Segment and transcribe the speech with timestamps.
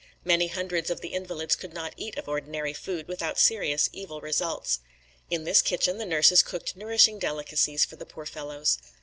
[0.25, 4.79] Many hundreds of the invalids could not eat of ordinary food without serious evil results.
[5.29, 8.79] In this kitchen the nurses cooked nourishing delicacies for the poor fellows.